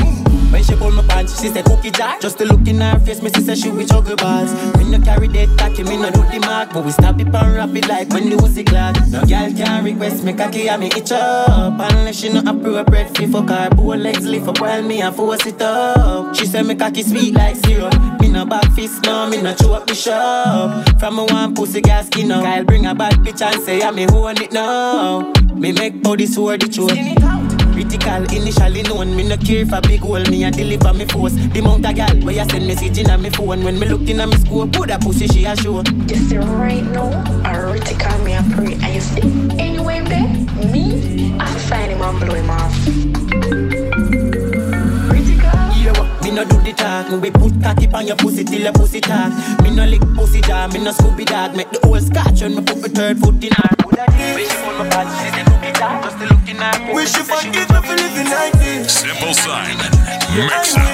[0.53, 2.19] when she pull my pants, she say cookie jar.
[2.19, 4.53] Just to look in her face, me say she with juggle balls.
[4.77, 7.55] Me no carry that tacky, me no do the mark, but we stop it and
[7.55, 8.95] rap it like when the Uzi glad.
[9.11, 13.25] No girl can request me cocky, and me itch up unless she no appropriate fi
[13.25, 13.69] fuck her.
[13.71, 16.35] Both legs lift up while me a force it up.
[16.35, 17.93] She say me cocky sweet like syrup.
[18.21, 20.99] Me no back fist, no me no chew up the shop.
[20.99, 22.43] From a one pussy gas skin up.
[22.43, 25.33] Kyle bring a bad bitch and say I me own it now.
[25.55, 27.62] Me make body sword the throat.
[27.73, 31.33] Critical, initially known, me no care for big hole, me a deliver me force.
[31.33, 34.19] The mount a gal where you send message in a me phone when me looking
[34.19, 35.81] at me scope, put a pussy she a show.
[36.07, 37.09] You see right now,
[37.43, 39.21] I already call me a and you see
[39.59, 40.27] anyway there,
[40.71, 42.77] me, I find him and blow him off.
[45.75, 46.23] Yeah, what?
[46.23, 49.32] Me no the talk, me we put cocky on your pussy till your pussy talk.
[49.62, 52.62] Me no lick pussy jaw, me no Scooby dog, make the whole scotch when me
[52.63, 53.69] put my third foot in her.
[53.84, 56.93] When she hold my body, she say cookie dog, just to look in her.
[56.93, 59.04] Wish you forget me for living like this.
[59.04, 59.91] Simple Simon.
[60.34, 60.88] Mix up.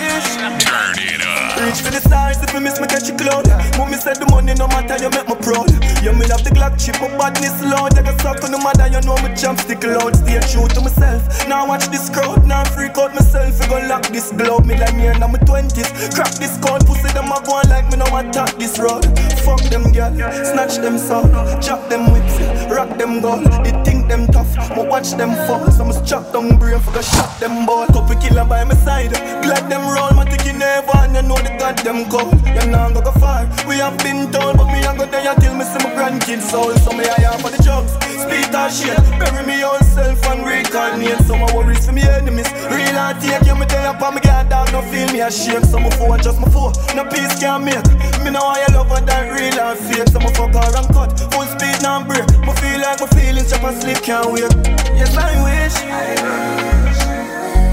[0.60, 1.62] Turn it up.
[1.62, 3.46] Reach for the stars if me miss me catch a cloud.
[3.78, 5.70] Mommy said the money no matter you make me proud.
[6.04, 7.98] You me have the Glock chip, my badness loud.
[8.00, 10.16] I got suck on the mother, you know me jump stick loud.
[10.16, 11.22] Stay true to myself.
[11.48, 13.60] Now watch this crowd, now freak out myself.
[13.60, 15.36] We gon' lock this globe, me like me and I'm
[15.68, 16.16] 20s.
[16.16, 19.04] Crack this code, pussy them a go like me no attack this road.
[19.44, 20.14] Fuck them girl,
[20.46, 21.28] snatch them soul,
[21.62, 22.38] chop them whips,
[22.80, 23.44] rock them gold.
[23.64, 25.70] They think them tough, but watch them fall.
[25.72, 27.86] So I must chop them brain for go shot them ball.
[27.88, 29.12] Couple killer by my side,
[29.44, 30.12] glad them roll.
[30.16, 32.32] My ticket never and you know they the goddamn code.
[32.56, 33.44] You know go go far.
[33.68, 36.72] We have been told, but me I go there till me see my grandkids soul.
[36.84, 37.92] So me I am for the drugs,
[38.24, 41.20] speed that shit, bury me own self and reincarnate.
[41.28, 44.48] So my worries for me enemies, real and take you me you for me get
[44.50, 45.68] down, no feel me ashamed.
[45.68, 47.99] So my phone just my phone, no peace can make.
[48.30, 50.06] Me know I love her that real and fake.
[50.14, 52.22] So my fuck her and cut, full speed now break.
[52.46, 54.54] Me feel like my feelings chop and sleep can't wait.
[54.94, 55.74] Yes I wish.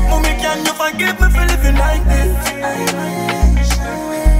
[0.08, 2.32] Mommy, can you forgive me for living like this?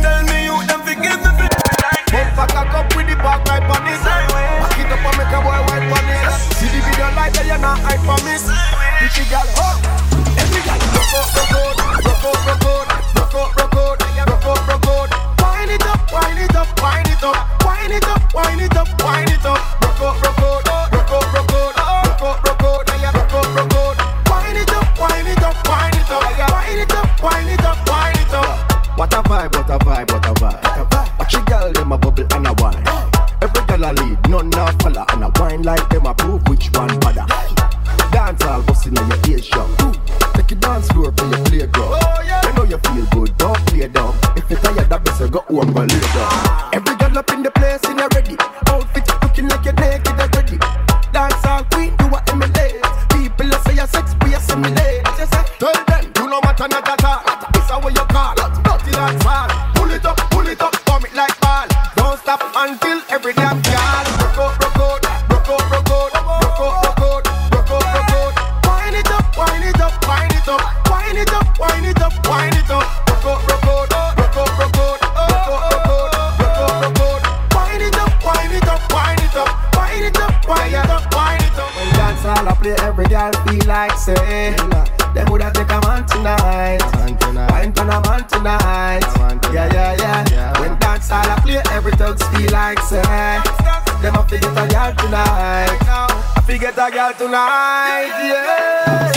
[0.00, 2.33] Tell me you don't forgive me for living like this.
[2.33, 5.38] Fuck a cup with the back right on this Back it up and make a
[5.44, 8.40] boy white on this See the video like that you're not hype for me
[9.05, 9.76] Bitchy girl, oh
[10.40, 11.76] Every girl, rock out, rock out
[12.09, 12.88] Rock out, rock out
[13.20, 14.86] Rock out, rock out Rock out, rock out
[16.16, 19.61] Wind it up, wind it up, wind it up Wind it up, wind it up,
[19.83, 21.76] Rock out, rock out Rock out, rock out.
[22.07, 24.16] Rock out, rock out Rock out, rock out.
[24.31, 26.22] Wind it up, wind it up, wind it up.
[26.48, 28.98] Wind it up, wind it up, wind it up.
[28.98, 31.18] What a vibe, what a vibe, what a vibe.
[31.18, 32.83] Watch a girl, them a bubble and a wine.
[32.87, 33.11] Uh.
[33.42, 36.14] Every girl a lead, none a follow And a wine like them a
[62.37, 63.65] stop until every damn
[97.26, 99.12] tonight, yeah.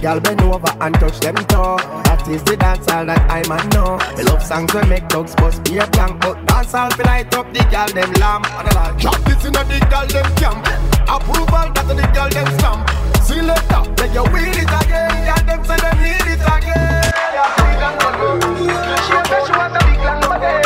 [0.00, 1.76] Girl bend over and touch them toe.
[2.04, 4.00] That is the dancehall that I man know.
[4.16, 7.52] The love songs we make dogs bust be a plank But dancehall fi light up
[7.52, 8.44] the girl them lamp.
[9.00, 10.64] Drop this inna the girl them camp.
[11.04, 12.88] Approval that the girl them stamp.
[13.24, 15.12] See later, then you win it again.
[15.28, 17.12] Girl them say them need it again.
[19.04, 20.60] She a say she want a big long body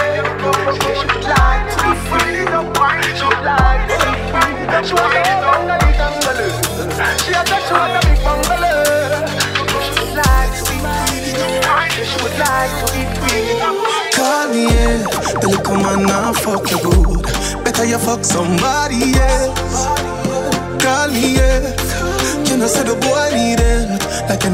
[0.75, 2.45] She say she would like to be free
[4.85, 5.44] She
[7.65, 8.13] she be
[14.13, 14.69] Call me,
[15.63, 16.65] come on fuck.
[17.65, 19.87] Better you fuck somebody else.
[20.83, 21.39] Call me.
[22.45, 23.65] You say the boy need.
[24.29, 24.45] Like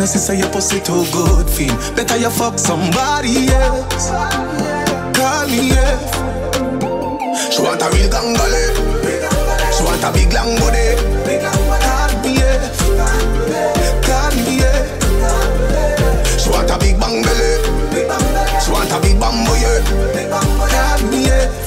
[0.80, 1.74] too good, feel.
[1.96, 4.10] Better you fuck somebody else.
[5.18, 5.74] Call me.
[7.50, 8.62] She want a real gangbale.
[9.76, 11.09] She want a big long body.
[17.10, 18.60] Bang belly.
[18.60, 20.30] She want a big bamboo yeah.
[20.70, 21.59] Call me yeah.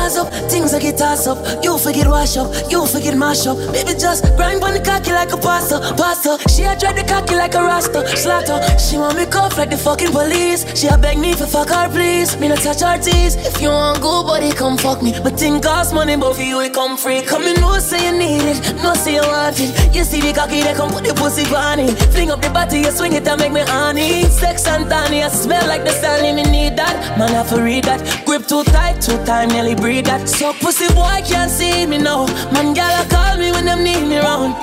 [0.00, 1.38] Jazz up, things I get tossed up.
[1.62, 3.56] You forget wash up, you forget mash up.
[3.72, 6.38] Baby just grind on the cocky like a pasta, pasta.
[6.48, 8.58] She a dread the cocky like a rasta, slaughter.
[8.78, 10.64] She want me cuff like the fucking police.
[10.78, 12.38] She a beg me for fuck her please.
[12.38, 13.36] Me not touch her teeth.
[13.48, 15.12] If you want go, buddy, come fuck me.
[15.22, 17.22] But thing cost money, but for you it come free.
[17.22, 19.94] Come in, no say you need it, no say you want it.
[19.94, 21.92] You see the cocky, they come put the pussy on it.
[22.12, 24.24] Fling up the body, you swing it and make me honey.
[24.24, 27.18] Sex and tiny, I smell like the Stanley, me need that.
[27.18, 28.00] Man, I for read that.
[28.24, 30.28] Grip too tight, too time, nearly breathe that.
[30.28, 32.26] So pussy boy can't see me now.
[32.52, 34.54] Man, gal call me when them need me round.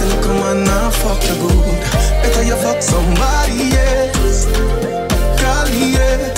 [0.00, 1.76] Then come on now, fuck you good.
[2.22, 4.46] Better you fuck somebody else.
[5.74, 6.32] Me yeah.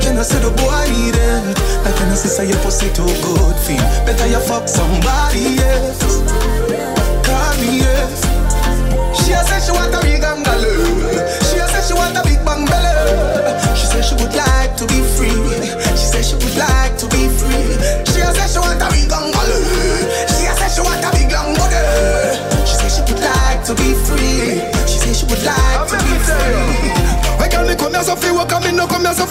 [0.00, 1.58] Can I say the boy need it?
[1.84, 3.82] Like can I say your pussy too good feel?
[4.06, 6.01] Better you fuck somebody else.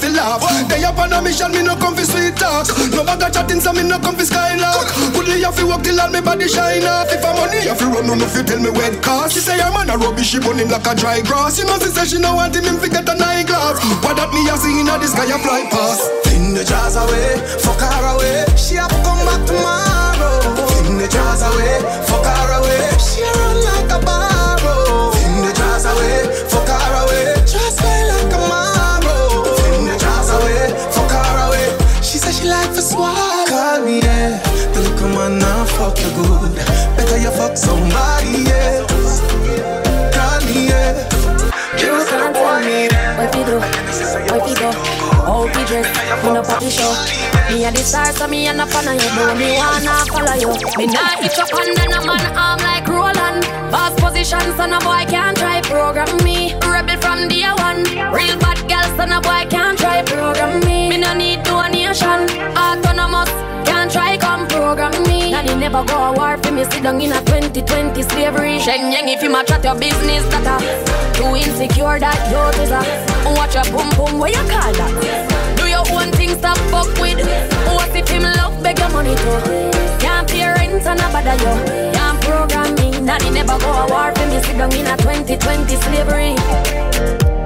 [0.02, 0.42] Fi laugh.
[0.68, 2.66] They up on a mission, me no come fi sweet talk.
[2.92, 4.90] No bag chatting, so me no come fi skylark.
[5.14, 7.14] Goodly have fi work till all me body shine off.
[7.14, 9.38] If I'm money, have fi run, no no fi tell me where it cost.
[9.38, 11.60] She say her man a rubbish, she burn him like a dry grass.
[11.60, 13.78] You know she say she no want him, him fi get an eyeglass.
[14.02, 16.10] What that me a see inna the sky a fly past.
[16.26, 18.46] Fling the jars away, fuck her away.
[18.58, 20.42] She have come back tomorrow.
[20.82, 21.78] Fling the jars away,
[22.10, 22.90] fuck her away.
[22.98, 24.21] She run like a barrow.
[32.91, 33.45] Swallow.
[33.47, 34.36] Call me there,
[34.73, 36.51] the little man now fuck you good.
[36.95, 39.23] Better you fuck somebody else.
[40.15, 41.08] Call me yeah.
[41.80, 43.58] You can't tell me what we do,
[44.30, 44.69] what we go,
[45.23, 45.88] how we dress,
[46.23, 46.93] we no party show.
[47.49, 50.36] Me a the star, so me a no fan of you, but me wanna follow
[50.36, 50.51] you.
[50.77, 53.43] Me nah hit up under no man arm like Roland.
[53.71, 56.54] Boss position, so no boy can't try program me.
[56.67, 60.89] Rebel from day one, real bad girl, so no boy can't try program me.
[60.89, 61.43] Me no need
[61.91, 62.23] donation,
[62.56, 63.30] autonomous,
[63.67, 65.32] can't try come program me.
[65.32, 68.60] Nanny never go a war for me, sit down in a 2020 slavery.
[68.60, 70.56] Sheng yang if you ma chat your business, that a
[71.17, 72.82] too insecure that you is a
[73.36, 75.58] watch your boom boom, what you call that?
[75.58, 77.19] Do your own thing, stop fuck with.
[77.67, 79.69] What if him love beg your money too?
[79.99, 81.91] Can't pay rent and a bother you.
[81.91, 85.75] Can't program me, nanny never go a war for me, sit down in a 2020
[85.75, 86.36] slavery.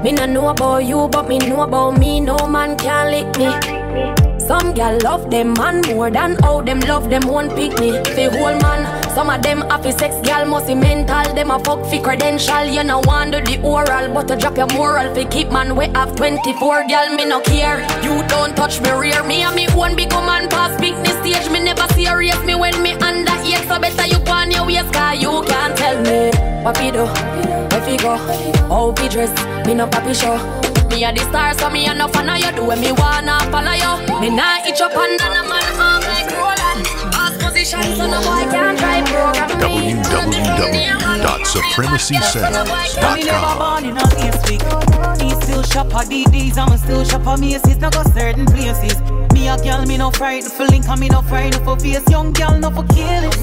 [0.03, 2.19] Me no know about you, but me know about me.
[2.19, 4.34] No man can lick me.
[4.45, 7.93] Some gal love them man more than how them love them one pick me.
[8.13, 11.33] Fi whole man, some of them happy sex gal must be mental.
[11.33, 12.63] Them a fuck fi credential.
[12.65, 16.15] You no want the oral, but to drop your moral fi keep man we have
[16.15, 17.81] 24 gal me no care.
[18.03, 21.51] You don't touch me rear me and me one big woman pass big the stage.
[21.51, 23.65] Me never serious me when me under eight.
[23.67, 26.29] So better you on your waist, cause you can't tell me
[26.61, 27.05] what do,
[27.73, 28.15] where we go,
[28.69, 29.33] how we dress.
[29.65, 30.74] Me no papi show.
[30.95, 32.55] Me a the star, so me a no fan of you.
[32.55, 34.21] Do what me wanna follow you.
[34.21, 36.87] Me nah itch up under no man arm like Roland.
[37.11, 39.93] Boss position, so no boy can't try program me.
[43.13, 44.63] Me never born in a east week.
[45.19, 47.75] Me still shop at DDs, I'm still shop at Macy's.
[47.75, 49.24] Now go certain places.
[49.35, 52.09] Me a girl, me no frightened for link, and me no frightened for face.
[52.09, 53.35] Young girl, no for kill it.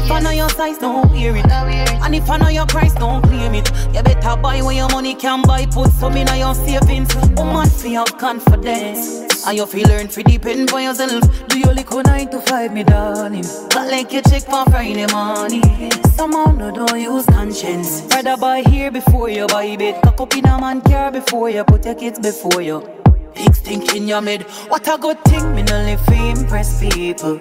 [0.00, 1.44] If I know your size, don't wear it.
[1.46, 3.70] And if I know your price, don't claim it.
[3.94, 5.66] You better buy when your money can buy.
[5.66, 7.14] Put some in your savings.
[7.36, 9.46] Woman, feel your confidence.
[9.46, 11.48] And you feel learn to depend on yourself.
[11.48, 13.44] Do your little nine to five, me darling.
[13.68, 15.92] But like you check for Friday morning.
[16.16, 18.02] Somehow no don't use conscience.
[18.10, 20.02] Rather buy here before you buy bed.
[20.02, 22.97] Cock up in a man car before you put your kids before you.
[23.38, 24.42] Big stink in your mid.
[24.66, 27.40] What a good thing, me no live to impress people.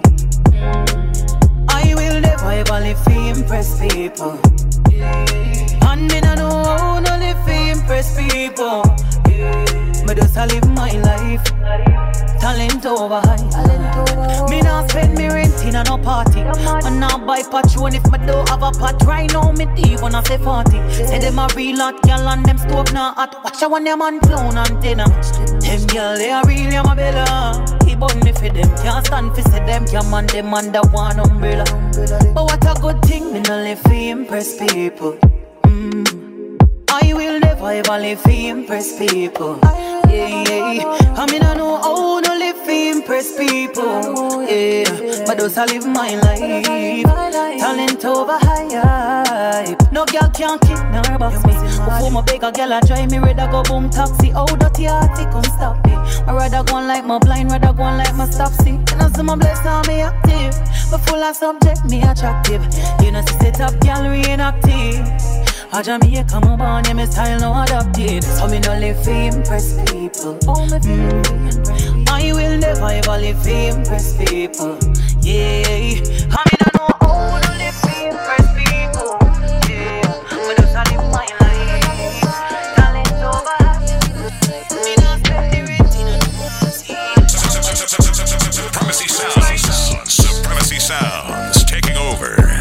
[1.69, 4.37] I will never ever live to impress people.
[5.89, 8.83] And me no know how no live to impress people.
[10.07, 11.43] Me just a live my life.
[12.39, 14.47] Talent over high.
[14.49, 16.41] Me not spend me rent in a no party.
[16.87, 19.03] And now buy patron if my don't have a pot.
[19.05, 19.65] Right now, me
[20.01, 20.71] when I say 40.
[20.91, 23.43] Say them a real hot girl and them stove not hot.
[23.43, 25.07] Watch out when them man clown antenna.
[25.59, 27.65] Them girl, they are really a my bella.
[27.85, 28.69] Keep on for them.
[28.77, 29.85] Can't stand for say them.
[29.87, 31.65] Can't man them under one umbrella.
[32.33, 35.17] But what a good thing, me no live for impress people.
[35.63, 36.57] Mm.
[36.89, 39.59] I will never ever live for impress people.
[40.09, 41.13] Yeah, yeah.
[41.15, 44.43] I mean, I know how to live for impress people.
[44.47, 47.03] Yeah, but those I live my life.
[47.59, 49.91] Talent over hype.
[49.91, 51.53] No girl can't kick nor box me.
[51.53, 54.31] Before my a girl, I try me rather go boom taxi.
[54.35, 55.93] Oh, dirty hearty, come stop me.
[55.93, 58.75] I rather go on like my blind, rather go on like my stop see.
[58.91, 60.53] And I see my bless on me active.
[60.91, 62.63] But full of subject, me attractive.
[63.01, 65.46] You know, see set up gallery inactive.
[65.69, 68.23] I Jamaica, my born, yeah, my style no adapted.
[68.23, 70.37] So me no live for impress people.
[70.39, 72.07] Mm.
[72.09, 74.77] I will never ever live for impress people.
[75.21, 79.17] Yeah, I mean I know how to live for impress people.
[79.69, 80.01] Yeah,
[80.31, 80.79] but just I
[81.11, 82.23] my life.
[82.75, 83.59] Talent over.
[84.83, 85.37] Me not the
[88.51, 90.13] Supremacy Sounds.
[90.13, 92.56] Supremacy Sounds taking over.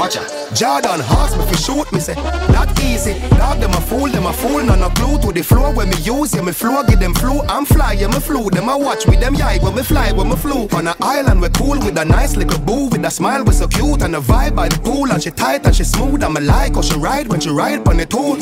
[0.00, 0.56] Watch out.
[0.56, 2.14] Jordan asked me shoot me say
[2.48, 3.12] Not easy.
[3.36, 4.64] Dog them a fool them a fool.
[4.64, 7.42] None a clue to the floor when me use yeah me flow give them flu.
[7.42, 10.30] I'm fly yeah me flew Them a watch with them yai when me fly when
[10.30, 10.68] me flew.
[10.72, 13.68] On a island we cool with a nice little boo With a smile we so
[13.68, 15.12] cute and a vibe by the pool.
[15.12, 17.86] And she tight and she smooth and me like how she ride when she ride
[17.86, 18.38] on the tool.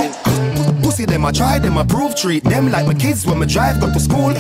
[0.80, 3.80] Pussy them a try them a prove treat them like my kids when me drive
[3.80, 4.32] go to school.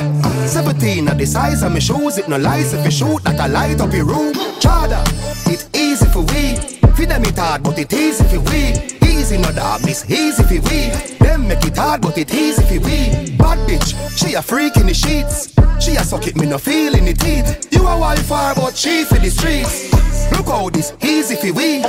[0.46, 3.48] 17 at the size of me shoes it no lies if you shoot that I
[3.48, 4.34] light up your room.
[4.62, 5.02] Chada
[5.52, 8.74] it easy for we for them it hard, but it easy for we.
[9.08, 10.90] Easy no dog, this easy for we.
[11.24, 13.36] Them make it hard, but it easy for we.
[13.36, 15.54] Bad bitch, she a freak in the sheets.
[15.78, 17.68] She a suck it, me no feel in the teeth.
[17.72, 19.92] You a wildfire, but she for the streets.
[20.32, 21.84] Look how this easy for we.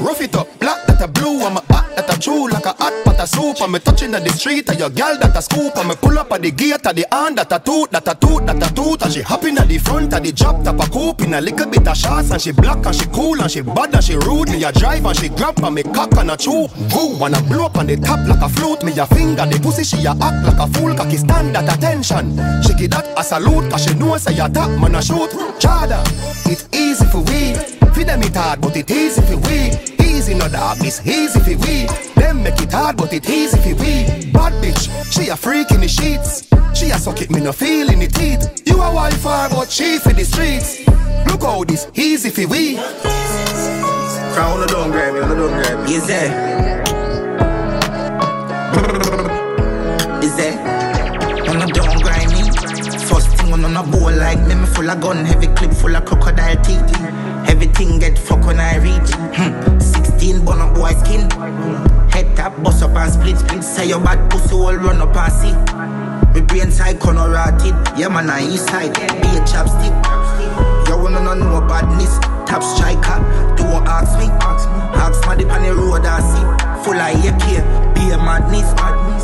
[0.00, 2.72] Rough it up, black that a blue, I'm a hot that a true like a
[2.72, 3.60] hot pot of soup.
[3.60, 5.76] I'm a touching at the street, and your girl that a scoop.
[5.76, 8.14] I'm a pull up at the gate, at the hand that a toot, that a
[8.14, 9.02] toot, that a toot.
[9.02, 11.66] And she hopping at the front of the drop top a coupe in a little
[11.66, 12.30] bit of shots.
[12.30, 14.48] And she black and she cool and she bad and she rude.
[14.50, 16.68] Me a drive and she grab and me cock and a chew.
[16.96, 18.82] Woo, and I blow up on the top like a flute.
[18.84, 20.94] Me a finger the pussy, she a act like a fool.
[20.94, 22.36] Cocky stand at attention.
[22.62, 25.30] She give that a salute, cause she know say a top man a shoot.
[25.60, 26.00] Chada,
[26.48, 27.54] it easy for we.
[27.92, 29.89] For them it hard, but it easy for we.
[30.20, 31.86] Easy no dog, this easy for we.
[32.14, 34.04] Them make it hard, but it easy for we.
[34.32, 36.46] Bad bitch, she a freak in the sheets.
[36.78, 38.62] She a suck it, me no feel in the teeth.
[38.66, 40.86] You a wildfire, but she for the streets.
[41.26, 42.76] Look how this easy for we.
[44.34, 45.94] Crown on the don't grab me, on the don't grab me.
[45.94, 46.30] Is there?
[50.22, 50.58] Is there?
[51.48, 52.42] On the don't grind me.
[53.08, 56.04] First thing on a bowl like me, me full of gun, heavy clip full of
[56.04, 56.94] crocodile teeth.
[57.48, 59.14] Everything get fuck when I reach.
[59.34, 60.09] Hmm.
[60.20, 61.24] 16 bun up boy skin.
[62.12, 63.64] Head tap, bust up and split split.
[63.64, 65.54] Say your bad pussy all run up and see.
[66.34, 67.72] Me brain side corner rotted.
[67.96, 68.92] Yeah man, I east side.
[68.92, 69.96] Be a chapstick.
[70.88, 72.18] You wanna know no badness.
[72.44, 73.16] Top striker.
[73.56, 74.28] Don't ask me.
[75.00, 76.44] Ask me dip on the road I see.
[76.84, 77.46] Full of AK.
[77.94, 78.68] Be a madness.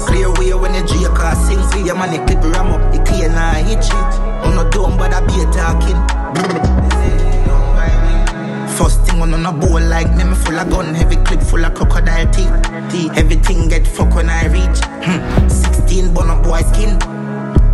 [0.08, 1.60] Clear way when the J car sing.
[1.84, 2.80] Your man, the clip ram up.
[2.92, 4.12] The clear now hit shit.
[4.48, 7.35] On no dumb, but I be a talking.
[8.76, 12.30] First thing on a bowl like me, full of gun, heavy clip full of crocodile
[12.30, 13.16] teeth.
[13.16, 14.78] Everything get fuck when I reach.
[15.00, 15.48] Hmm.
[15.48, 17.00] 16 bun boy skin.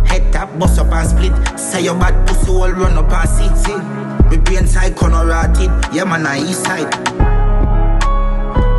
[0.07, 1.59] Head tap, bust up and split.
[1.59, 3.51] Say your bad pussy all run up and see.
[3.63, 3.77] see.
[4.29, 5.69] Me brain side corner rotted.
[5.93, 6.89] Yeah man, I east side.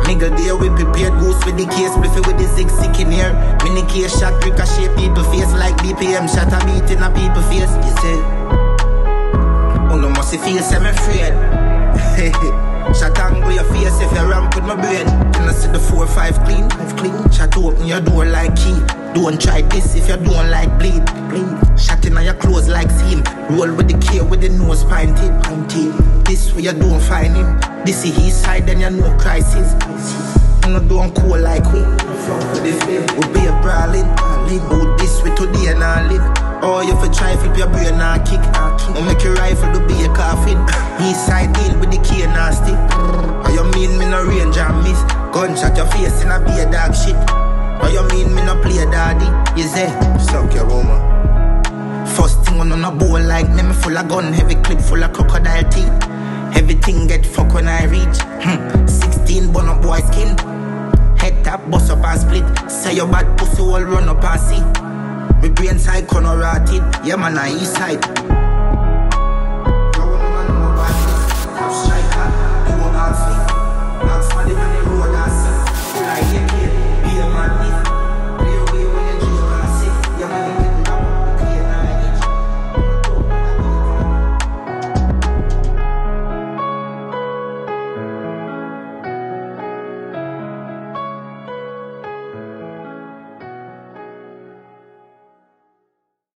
[0.05, 3.33] Nigga there we prepared goose with the case Bliffy with the zig sick in here
[3.63, 7.73] Mini case shot ricochet people face Like BPM shot a beat in a people face
[7.81, 8.17] You say
[9.89, 11.64] Oh no must feel semi afraid
[12.93, 16.05] Shot angle your face if you ramp with my brain Can I see the four
[16.07, 16.69] five clean?
[16.69, 17.29] Five clean.
[17.31, 18.79] Shot open your door like key.
[19.13, 21.03] Don't try this if you don't like bleed.
[21.29, 21.79] Bleed.
[21.79, 23.23] Shot in on your clothes like seam.
[23.49, 25.31] Roll with the K with the nose pinted.
[25.43, 26.25] Pinted.
[26.25, 27.59] This way you don't find him.
[27.85, 29.73] This is his side, then you know crisis.
[30.65, 31.81] You know don't cool like we.
[31.81, 34.05] We be a brawling.
[34.69, 36.44] Who this way today and I it.
[36.67, 38.41] Oh, you for try flip your brain and kick.
[38.89, 40.57] No make your rifle to be a coffin.
[41.05, 42.73] East side deal with the key nasty.
[42.73, 44.97] Oh, you mean me no range and miss?
[45.29, 47.13] Gunshot your face in a be a dog shit.
[47.85, 49.29] Oh, you mean me no play daddy?
[49.53, 50.97] You say, suck your woman.
[52.17, 55.13] First thing on a bowl like me, me full of gun, heavy clip full of
[55.13, 55.93] crocodile teeth.
[56.57, 58.17] Everything get fuck when I reach.
[58.41, 58.87] Hmm.
[58.87, 60.35] 16 bun up boy skin.
[61.15, 62.71] Head tap, bust up and split.
[62.71, 64.84] Say your bad pussy all run up and see.
[65.45, 66.81] Me brain side corner rotted.
[67.05, 68.03] Yeah, man, I east side.
[71.69, 72.27] Striker,
[74.89, 74.94] you